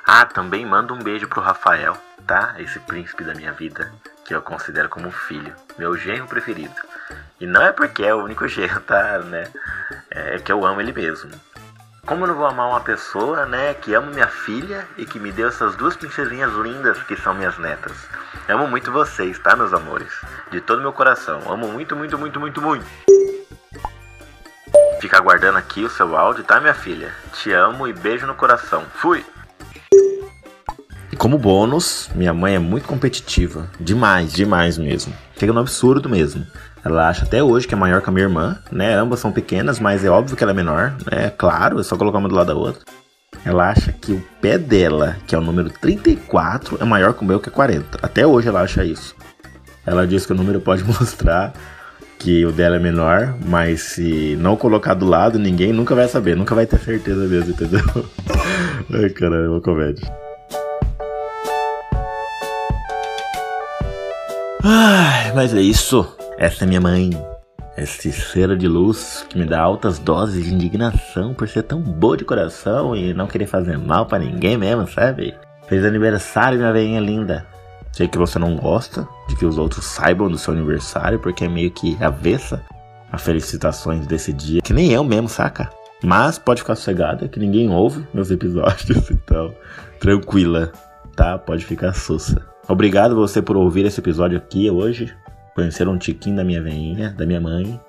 Ah, 0.05 0.27
também 0.27 0.67
manda 0.67 0.93
um 0.93 0.99
beijo 0.99 1.29
pro 1.29 1.41
Rafael, 1.41 1.97
tá? 2.27 2.57
Esse 2.59 2.81
príncipe 2.81 3.23
da 3.23 3.35
minha 3.35 3.53
vida, 3.53 3.93
que 4.25 4.35
eu 4.35 4.43
considero 4.43 4.89
como 4.89 5.09
um 5.09 5.13
filho, 5.13 5.55
meu 5.79 5.97
genro 5.97 6.27
preferido. 6.27 6.75
E 7.41 7.47
não 7.47 7.63
é 7.63 7.73
porque 7.73 8.03
é 8.03 8.15
o 8.15 8.23
único 8.23 8.47
genro, 8.49 8.81
tá? 8.81 9.19
Né? 9.19 9.49
É 10.11 10.39
que 10.39 10.51
eu 10.51 10.65
amo 10.65 10.81
ele 10.81 10.93
mesmo. 10.93 11.31
Como 12.07 12.23
eu 12.23 12.29
não 12.29 12.37
vou 12.37 12.47
amar 12.47 12.69
uma 12.69 12.81
pessoa, 12.81 13.47
né, 13.47 13.75
que 13.75 13.93
ama 13.93 14.13
minha 14.13 14.29
filha 14.29 14.87
e 14.97 15.05
que 15.05 15.19
me 15.19 15.33
deu 15.33 15.49
essas 15.49 15.75
duas 15.75 15.97
princesinhas 15.97 16.53
lindas 16.53 17.03
que 17.03 17.17
são 17.17 17.35
minhas 17.35 17.59
netas? 17.59 17.93
Amo 18.49 18.69
muito 18.69 18.93
vocês, 18.93 19.37
tá, 19.41 19.57
meus 19.57 19.75
amores? 19.75 20.13
De 20.53 20.61
todo 20.61 20.81
meu 20.81 20.93
coração. 20.93 21.43
Amo 21.51 21.67
muito, 21.67 21.97
muito, 21.97 22.17
muito, 22.17 22.39
muito, 22.39 22.63
muito. 22.63 22.87
Fica 25.01 25.17
aguardando 25.17 25.59
aqui 25.59 25.85
o 25.85 25.91
seu 25.91 26.17
áudio, 26.17 26.45
tá, 26.45 26.61
minha 26.61 26.75
filha? 26.75 27.13
Te 27.33 27.53
amo 27.53 27.89
e 27.89 27.93
beijo 27.93 28.25
no 28.25 28.37
coração. 28.37 28.85
Fui! 28.95 29.27
Como 31.19 31.39
bônus, 31.39 32.11
minha 32.15 32.33
mãe 32.35 32.55
é 32.55 32.59
muito 32.59 32.87
competitiva. 32.87 33.71
Demais, 33.81 34.33
demais 34.33 34.77
mesmo. 34.77 35.13
Chega 35.39 35.53
no 35.53 35.61
absurdo 35.61 36.09
mesmo. 36.09 36.47
Ela 36.85 37.09
acha 37.09 37.25
até 37.25 37.43
hoje 37.43 37.67
que 37.67 37.75
é 37.75 37.77
maior 37.77 38.01
que 38.01 38.09
a 38.09 38.13
minha 38.13 38.27
irmã, 38.27 38.59
né? 38.71 38.95
Ambas 38.95 39.21
são 39.21 39.33
pequenas, 39.33 39.81
mas 39.81 40.05
é 40.05 40.11
óbvio 40.11 40.37
que 40.37 40.45
ela 40.45 40.53
é 40.53 40.55
menor, 40.55 40.95
né? 41.11 41.27
É 41.27 41.31
claro, 41.31 41.81
é 41.81 41.83
só 41.83 41.97
colocar 41.97 42.19
uma 42.19 42.29
do 42.29 42.35
lado 42.35 42.49
da 42.49 42.55
outra. 42.55 42.83
ela 43.45 43.71
acha 43.71 43.93
que 43.93 44.13
o 44.13 44.23
pé 44.41 44.59
dela, 44.59 45.17
que 45.27 45.35
é 45.35 45.39
o 45.39 45.41
número 45.41 45.71
34, 45.71 46.79
é 46.81 46.85
maior 46.85 47.15
que 47.15 47.23
o 47.23 47.25
meu, 47.25 47.41
que 47.41 47.49
é 47.49 47.53
40. 47.53 47.99
Até 48.03 48.27
hoje 48.27 48.49
ela 48.49 48.61
acha 48.61 48.85
isso. 48.85 49.15
Ela 49.85 50.07
diz 50.07 50.27
que 50.27 50.33
o 50.33 50.37
número 50.37 50.61
pode 50.61 50.85
mostrar 50.87 51.53
que 52.19 52.45
o 52.45 52.53
dela 52.53 52.77
é 52.77 52.81
menor, 52.81 53.35
mas 53.45 53.83
se 53.83 54.37
não 54.41 54.57
colocar 54.57 54.95
do 54.95 55.07
lado, 55.07 55.39
ninguém 55.39 55.73
nunca 55.73 55.95
vai 55.95 56.09
saber, 56.09 56.37
nunca 56.37 56.55
vai 56.55 56.67
ter 56.67 56.79
certeza 56.79 57.27
mesmo, 57.27 57.51
entendeu? 57.51 57.81
Ai, 58.93 59.11
caralho, 59.11 59.45
é 59.45 59.49
uma 59.49 59.61
comédia. 59.61 60.26
Ai, 64.69 65.33
mas 65.33 65.55
é 65.55 65.61
isso. 65.61 66.05
Essa 66.37 66.65
é 66.65 66.67
minha 66.67 66.81
mãe. 66.81 67.11
Esse 67.79 68.11
ser 68.11 68.57
de 68.57 68.67
luz 68.67 69.25
que 69.29 69.39
me 69.39 69.45
dá 69.45 69.61
altas 69.61 70.01
doses 70.01 70.45
de 70.45 70.53
indignação 70.53 71.33
por 71.33 71.49
ser 71.49 71.63
tão 71.63 71.81
boa 71.81 72.17
de 72.17 72.25
coração 72.25 72.97
e 72.97 73.15
não 73.15 73.29
querer 73.29 73.47
fazer 73.47 73.79
mal 73.79 74.07
para 74.07 74.19
ninguém 74.19 74.57
mesmo, 74.57 74.89
sabe? 74.89 75.37
Fez 75.69 75.85
aniversário, 75.85 76.59
minha 76.59 76.73
veinha 76.73 76.99
linda. 76.99 77.47
Sei 77.93 78.09
que 78.09 78.19
você 78.19 78.41
não 78.41 78.57
gosta 78.57 79.07
de 79.29 79.37
que 79.37 79.47
os 79.47 79.57
outros 79.57 79.85
saibam 79.85 80.29
do 80.29 80.37
seu 80.37 80.53
aniversário, 80.53 81.21
porque 81.21 81.45
é 81.45 81.49
meio 81.49 81.71
que 81.71 81.97
avessa 82.03 82.61
a 83.13 83.19
felicitações 83.19 84.05
desse 84.05 84.33
dia, 84.33 84.63
que 84.63 84.73
nem 84.73 84.91
eu 84.91 85.05
mesmo, 85.05 85.29
saca? 85.29 85.71
Mas 86.03 86.41
pode 86.41 86.63
ficar 86.63 86.75
sossegada, 86.75 87.29
que 87.29 87.39
ninguém 87.39 87.71
ouve 87.71 88.05
meus 88.13 88.33
episódios, 88.33 89.11
então 89.13 89.55
tranquila, 90.01 90.73
tá? 91.15 91.39
Pode 91.39 91.65
ficar 91.65 91.93
sussa. 91.93 92.56
Obrigado 92.69 93.15
você 93.15 93.41
por 93.41 93.57
ouvir 93.57 93.85
esse 93.87 94.01
episódio 94.01 94.37
aqui 94.37 94.69
hoje 94.71 95.15
conhecer 95.57 95.89
um 95.89 95.97
tiquinho 95.97 96.37
da 96.37 96.45
minha 96.45 96.63
veinha, 96.63 97.15
da 97.17 97.25
minha 97.25 97.41
mãe, 97.41 97.81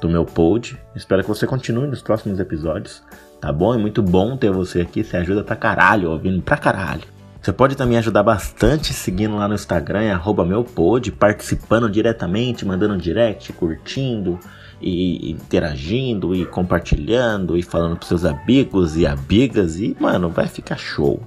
do 0.00 0.08
meu 0.08 0.24
pod. 0.24 0.78
Espero 0.94 1.22
que 1.22 1.28
você 1.28 1.44
continue 1.44 1.88
nos 1.88 2.00
próximos 2.00 2.38
episódios, 2.38 3.02
tá 3.40 3.52
bom? 3.52 3.74
É 3.74 3.78
muito 3.78 4.00
bom 4.00 4.36
ter 4.36 4.52
você 4.52 4.82
aqui, 4.82 5.02
você 5.02 5.16
ajuda 5.16 5.42
pra 5.42 5.56
caralho, 5.56 6.12
ouvindo 6.12 6.40
pra 6.40 6.56
caralho. 6.56 7.02
Você 7.42 7.52
pode 7.52 7.76
também 7.76 7.98
ajudar 7.98 8.22
bastante 8.22 8.92
seguindo 8.92 9.36
lá 9.36 9.48
no 9.48 9.54
Instagram, 9.54 10.02
é 10.02 10.44
meupod, 10.44 11.10
participando 11.12 11.90
diretamente, 11.90 12.64
mandando 12.64 12.96
direct, 12.96 13.52
curtindo 13.52 14.38
e 14.80 15.32
interagindo 15.32 16.34
e 16.34 16.46
compartilhando 16.46 17.56
e 17.56 17.62
falando 17.62 17.96
pros 17.96 18.08
seus 18.08 18.24
amigos 18.24 18.96
e 18.96 19.06
amigas 19.06 19.80
e, 19.80 19.96
mano, 19.98 20.28
vai 20.28 20.46
ficar 20.46 20.76
show 20.76 21.20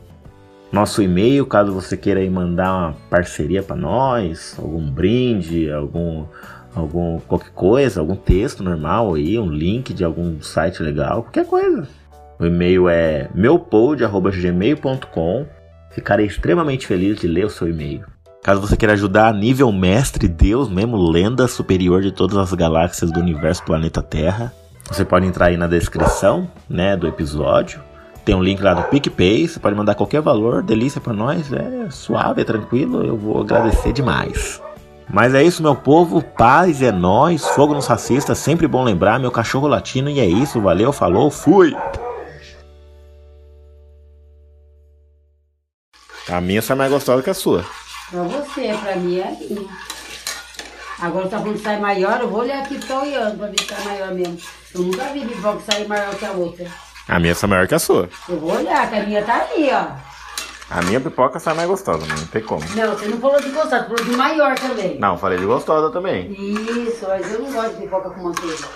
nosso 0.72 1.02
e-mail, 1.02 1.46
caso 1.46 1.74
você 1.74 1.98
queira 1.98 2.28
mandar 2.30 2.72
uma 2.72 2.96
parceria 3.10 3.64
para 3.64 3.76
nós, 3.76 4.56
algum 4.58 4.90
brinde, 4.90 5.72
algum 5.72 6.26
algum 6.76 7.20
qualquer 7.22 7.52
coisa, 7.52 8.00
algum 8.00 8.16
texto 8.16 8.64
normal 8.64 9.16
aí, 9.16 9.40
um 9.40 9.50
link 9.50 9.94
de 9.94 10.04
algum 10.04 10.40
site 10.42 10.84
legal, 10.84 11.24
qualquer 11.24 11.46
coisa. 11.46 11.88
O 12.40 12.46
e-mail 12.46 12.88
é 12.88 13.28
meupod@gmail.com. 13.34 15.48
Ficarei 15.92 16.28
extremamente 16.28 16.86
feliz 16.86 17.20
de 17.20 17.28
ler 17.28 17.46
o 17.46 17.50
seu 17.50 17.68
e-mail. 17.68 18.06
Caso 18.44 18.62
você 18.62 18.78
queira 18.78 18.94
ajudar 18.94 19.28
a 19.28 19.34
nível 19.34 19.72
mestre, 19.72 20.28
Deus 20.28 20.70
mesmo, 20.70 20.98
lenda 20.98 21.48
superior 21.48 22.02
de 22.02 22.12
todas 22.12 22.38
as 22.38 22.54
galáxias 22.54 23.12
do 23.12 23.20
universo 23.20 23.64
planeta 23.66 24.02
Terra, 24.02 24.54
você 24.88 25.04
pode 25.04 25.26
entrar 25.26 25.48
aí 25.48 25.58
na 25.58 25.68
descrição, 25.68 26.50
né, 26.70 26.96
do 26.96 27.08
episódio 27.08 27.82
tem 28.29 28.36
um 28.36 28.43
link 28.43 28.62
lá 28.62 28.75
do 28.75 28.83
PicPay, 28.83 29.48
você 29.48 29.59
pode 29.59 29.75
mandar 29.75 29.95
qualquer 29.95 30.21
valor, 30.21 30.62
delícia 30.62 31.01
para 31.01 31.13
nós, 31.13 31.51
é 31.51 31.89
suave, 31.89 32.41
é 32.41 32.45
tranquilo, 32.45 33.03
eu 33.03 33.17
vou 33.17 33.41
agradecer 33.41 33.91
demais. 33.91 34.62
Mas 35.12 35.33
é 35.33 35.41
isso, 35.41 35.63
meu 35.63 35.75
povo, 35.75 36.21
paz 36.21 36.79
é 36.83 36.91
nós, 36.91 37.43
fogo 37.48 37.74
nos 37.74 37.88
racistas, 37.88 38.38
sempre 38.38 38.67
bom 38.67 38.83
lembrar, 38.83 39.19
meu 39.19 39.31
cachorro 39.31 39.67
latino, 39.67 40.12
e 40.12 40.19
é 40.19 40.27
isso, 40.27 40.62
valeu, 40.62 40.93
falou, 40.93 41.31
fui! 41.31 41.75
A 46.29 46.39
minha 46.39 46.62
sai 46.62 46.77
mais 46.77 46.91
gostosa 46.91 47.24
que 47.24 47.31
a 47.31 47.33
sua. 47.33 47.65
Pra 48.12 48.21
você, 48.21 48.77
pra 48.79 48.95
mim 48.98 49.17
é 49.17 49.24
a 49.24 49.31
minha. 49.31 49.69
Agora 51.00 51.27
tá 51.27 51.39
falando 51.39 51.55
que 51.57 51.63
sai 51.63 51.79
maior, 51.79 52.21
eu 52.21 52.29
vou 52.29 52.41
olhar 52.41 52.62
aqui, 52.62 52.77
tô 52.77 53.00
olhando 53.00 53.39
pra 53.39 53.48
ver 53.48 53.59
se 53.59 53.65
sai 53.65 53.83
maior 53.86 54.13
mesmo. 54.13 54.38
Eu 54.75 54.81
nunca 54.81 55.05
vi 55.05 55.25
pipoca 55.25 55.62
sair 55.62 55.88
maior 55.88 56.13
que 56.13 56.25
a 56.25 56.31
outra. 56.33 56.88
A 57.10 57.20
minha 57.20 57.34
sai 57.36 57.50
maior 57.50 57.68
que 57.68 57.75
a 57.75 57.80
sua. 57.80 58.08
Eu 58.28 58.39
vou 58.39 58.56
olhar, 58.56 58.89
que 58.89 58.96
a 58.98 59.04
minha 59.04 59.24
tá 59.24 59.48
ali, 59.51 59.70
ó. 59.72 59.86
A 60.70 60.82
minha 60.84 61.01
pipoca 61.01 61.39
sai 61.39 61.56
mais 61.56 61.68
gostosa, 61.68 62.06
não 62.06 62.28
tem 62.28 62.44
como. 62.44 62.63
Não, 62.75 62.92
você 62.96 63.08
não 63.08 63.18
falou 63.20 63.42
de 63.42 63.50
gostosa, 63.50 63.80
você 63.80 63.88
falou 63.88 64.04
de 64.06 64.12
maior 64.16 64.60
também. 64.60 65.00
Não, 65.00 65.18
falei 65.18 65.39
de 65.39 65.46
gostosa 65.46 65.92
também. 65.92 66.32
Isso, 66.32 67.06
mas 67.08 67.34
eu 67.34 67.39
não 67.39 67.51
gosto 67.51 67.75
de 67.75 67.82
pipoca 67.82 68.10
com 68.12 68.22
manteiga. 68.22 68.68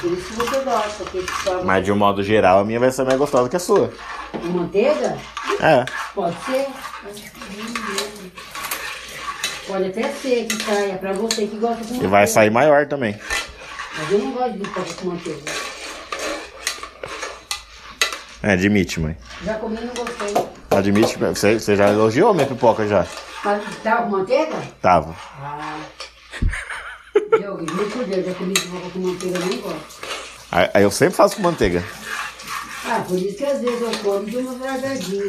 Por 0.00 0.10
isso 0.12 0.26
que 0.28 0.32
você 0.32 0.60
gosta, 0.60 1.04
porque 1.04 1.22
Mas 1.66 1.84
de 1.84 1.92
um 1.92 1.96
modo 1.96 2.22
geral, 2.22 2.60
a 2.60 2.64
minha 2.64 2.80
vai 2.80 2.90
ser 2.90 3.04
mais 3.04 3.18
gostosa 3.18 3.50
que 3.50 3.56
a 3.56 3.60
sua. 3.60 3.92
com 4.32 4.46
manteiga? 4.48 5.18
É. 5.60 5.84
Pode 6.14 6.34
ser. 6.46 6.66
Pode 9.66 9.84
até 9.86 10.08
ser 10.12 10.46
que 10.46 10.62
saia 10.64 10.96
pra 10.96 11.12
você 11.12 11.46
que 11.46 11.56
gosta 11.58 11.76
com 11.76 11.82
E 11.82 11.92
manteiga. 11.92 12.08
vai 12.08 12.26
sair 12.26 12.50
maior 12.50 12.86
também. 12.86 13.14
Mas 13.98 14.10
eu 14.10 14.18
não 14.20 14.32
gosto 14.32 14.52
de 14.52 14.58
pipoca 14.60 14.94
com 14.94 15.08
manteiga. 15.08 15.59
É, 18.42 18.52
admite, 18.52 19.00
mãe. 19.00 19.16
Já 19.44 19.54
comi 19.54 19.76
e 19.76 19.84
não 19.84 19.94
gostei. 19.94 20.34
Admite, 20.70 21.18
você, 21.18 21.58
você 21.58 21.76
já 21.76 21.88
elogiou 21.90 22.32
minha 22.32 22.46
pipoca 22.46 22.86
já? 22.86 23.06
Mas 23.44 23.62
tá 23.82 23.96
com 24.02 24.10
manteiga? 24.10 24.56
Tava. 24.80 25.14
Ah. 25.42 25.78
Diogo, 27.38 27.66
juro 27.68 27.90
por 27.90 28.04
Deus, 28.04 28.26
já 28.26 28.34
comi 28.34 28.54
pipoca 28.54 28.90
com 28.90 28.98
manteiga, 29.00 29.38
eu 29.38 29.46
não 29.46 29.56
gosto. 29.58 30.00
Aí 30.52 30.70
aí 30.74 30.82
eu 30.82 30.90
sempre 30.90 31.14
faço 31.16 31.36
com 31.36 31.42
manteiga. 31.42 31.84
Ah, 32.86 33.04
por 33.06 33.18
isso 33.18 33.36
que 33.36 33.44
às 33.44 33.60
vezes 33.60 33.80
eu 33.80 33.90
como 34.02 34.24
de 34.24 34.36
uma 34.38 34.54
bragadinha. 34.54 35.22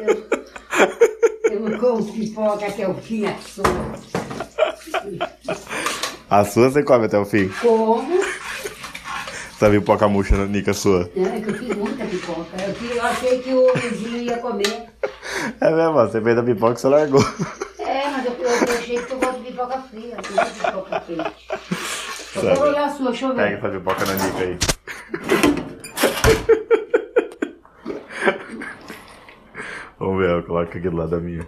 Eu, 0.00 1.52
eu 1.52 1.60
não 1.60 1.78
como 1.78 2.12
pipoca 2.12 2.66
até 2.66 2.88
o 2.88 2.94
fim, 2.94 3.26
a 3.26 3.34
sua. 3.38 3.64
A 6.30 6.44
sua 6.44 6.70
você 6.70 6.82
come 6.82 7.06
até 7.06 7.18
o 7.18 7.24
fim. 7.24 7.48
Como, 7.60 8.24
Essa 9.56 9.70
pipoca 9.70 10.08
murcha, 10.08 10.36
Nica, 10.46 10.72
sua. 10.74 11.08
né? 11.14 11.40
Que 11.40 11.50
eu 11.50 11.54
fiz 11.54 11.76
muita 11.76 12.04
pipoca. 12.04 12.50
Eu, 12.66 12.74
fiz- 12.74 12.96
eu 12.96 13.02
achei 13.04 13.38
que 13.40 13.54
o 13.54 13.72
vizinho 13.74 14.22
ia 14.22 14.36
comer. 14.38 14.86
É 15.60 15.70
mesmo, 15.70 15.92
você 15.94 16.20
fez 16.20 16.36
a 16.38 16.42
pipoca 16.42 16.74
e 16.74 16.78
você 16.80 16.88
largou. 16.88 17.24
É, 17.78 18.10
mas 18.10 18.26
eu, 18.26 18.32
eu 18.32 18.74
achei 18.74 18.98
que 18.98 19.12
eu 19.12 19.18
gosto 19.18 19.38
de 19.40 19.50
pipoca 19.52 19.78
fria, 19.90 20.16
eu 20.16 20.36
gosto 20.36 20.54
de 20.54 20.60
pipoca 20.60 21.00
quente. 21.00 21.34
Eu 22.36 22.42
quero 22.42 22.60
olhar 22.62 22.84
a 22.86 22.90
sua, 22.90 23.10
deixa 23.10 23.26
eu 23.26 23.34
Pega 23.34 23.48
ver. 23.48 23.58
essa 23.58 23.68
pipoca 23.70 24.04
na 24.06 24.14
Nica 24.14 24.38
aí. 24.42 24.58
Vamos 29.98 30.18
ver, 30.18 30.30
eu 30.30 30.42
coloco 30.42 30.68
aqui 30.76 30.80
do 30.80 30.96
lado 30.96 31.10
da 31.10 31.18
minha. 31.18 31.46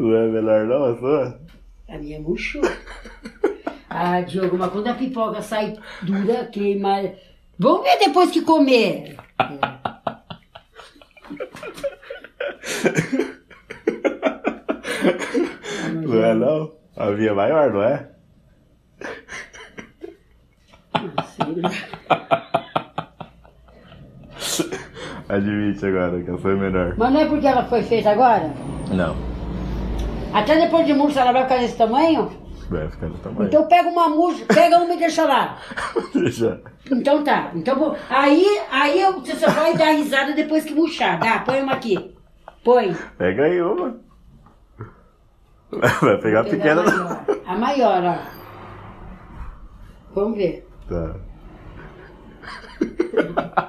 Não 0.00 0.16
é 0.16 0.26
melhor 0.28 0.64
não 0.64 0.84
a 0.84 0.96
sua? 0.96 1.40
A 1.86 1.98
minha 1.98 2.18
murchou. 2.18 2.62
Ah, 3.90 4.22
Diogo, 4.22 4.56
mas 4.56 4.72
quando 4.72 4.86
a 4.86 4.94
pipoca 4.94 5.42
sai 5.42 5.76
dura, 6.00 6.46
queima. 6.46 7.12
Vamos 7.58 7.82
ver 7.82 7.98
depois 7.98 8.30
que 8.30 8.40
comer. 8.40 9.16
Não 15.92 16.24
é 16.24 16.34
não? 16.34 16.72
A 16.96 17.06
minha 17.10 17.30
é 17.30 17.34
maior, 17.34 17.72
não 17.72 17.82
é? 17.82 18.08
Admite 25.28 25.86
agora 25.86 26.22
que 26.22 26.30
a 26.30 26.38
sua 26.38 26.52
é 26.52 26.54
menor. 26.54 26.94
Mas 26.96 27.12
não 27.12 27.20
é 27.20 27.26
porque 27.26 27.46
ela 27.46 27.64
foi 27.66 27.82
feita 27.82 28.10
agora? 28.10 28.50
Não. 28.90 29.29
Até 30.32 30.60
depois 30.60 30.86
de 30.86 30.94
murcha 30.94 31.20
ela 31.20 31.32
vai 31.32 31.42
ficar 31.42 31.58
desse 31.58 31.76
tamanho? 31.76 32.30
Vai 32.68 32.88
ficar 32.88 33.08
do 33.08 33.18
tamanho. 33.18 33.48
Então 33.48 33.66
pega 33.66 33.88
uma 33.88 34.08
murcha, 34.08 34.44
pega 34.46 34.78
uma 34.78 34.94
e 34.94 34.98
deixa 34.98 35.24
lá. 35.24 35.58
Deixa. 36.14 36.60
Então 36.90 37.24
tá. 37.24 37.50
Então 37.54 37.96
aí, 38.08 38.46
aí 38.70 39.04
você 39.12 39.34
só 39.34 39.50
vai 39.50 39.76
dar 39.76 39.90
risada 39.92 40.32
depois 40.32 40.64
que 40.64 40.74
murchar. 40.74 41.18
Dá, 41.18 41.40
põe 41.40 41.62
uma 41.62 41.72
aqui. 41.72 42.14
Põe. 42.64 42.94
Pega 43.18 43.44
aí 43.44 43.60
uma. 43.60 43.98
Vai 46.02 46.18
pegar 46.18 46.40
a 46.40 46.42
Vou 46.42 46.50
pequena. 46.50 46.80
a 46.82 46.84
maior. 46.84 47.24
A 47.46 47.56
maior, 47.56 48.04
ó. 48.04 48.18
Vamos 50.14 50.36
ver. 50.36 50.68
Tá. 50.88 51.14